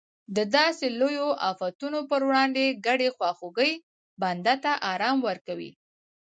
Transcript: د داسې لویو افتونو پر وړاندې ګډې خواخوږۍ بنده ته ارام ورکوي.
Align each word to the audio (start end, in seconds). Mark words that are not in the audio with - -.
د 0.35 0.37
داسې 0.57 0.85
لویو 0.99 1.27
افتونو 1.49 1.99
پر 2.09 2.21
وړاندې 2.27 2.65
ګډې 2.85 3.09
خواخوږۍ 3.15 3.73
بنده 4.21 4.55
ته 4.63 4.71
ارام 4.91 5.17
ورکوي. 5.27 5.71